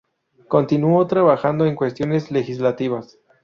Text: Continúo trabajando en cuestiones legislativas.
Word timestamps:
Continúo 0.47 1.05
trabajando 1.05 1.67
en 1.67 1.75
cuestiones 1.75 2.31
legislativas. 2.31 3.19